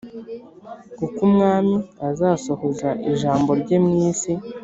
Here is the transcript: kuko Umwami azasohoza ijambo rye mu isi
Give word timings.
kuko 0.97 1.19
Umwami 1.29 1.75
azasohoza 2.09 2.89
ijambo 3.11 3.49
rye 3.61 3.77
mu 3.83 3.91
isi 4.09 4.33